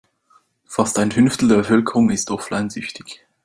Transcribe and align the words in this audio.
Fast 0.65 0.97
ein 0.97 1.11
Fünftel 1.11 1.47
der 1.47 1.57
Bevölkerung 1.57 2.09
ist 2.09 2.31
offline-süchtig. 2.31 3.21